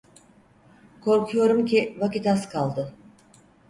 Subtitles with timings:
[1.01, 2.93] Korkuyorum ki, vakit az kaldı!